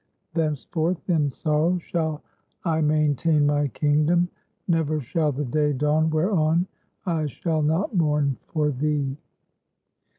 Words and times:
Thenceforth 0.33 1.07
in 1.11 1.29
sorrow 1.29 1.77
shall 1.77 2.23
I 2.65 2.81
maintain 2.81 3.45
my 3.45 3.67
kingdom; 3.67 4.29
never 4.67 4.99
shall 4.99 5.31
the 5.31 5.45
day 5.45 5.73
dawn 5.73 6.09
whereon 6.09 6.65
I 7.05 7.27
shall 7.27 7.61
not 7.61 7.95
mourn 7.95 8.37
for 8.47 8.71
thee. 8.71 9.15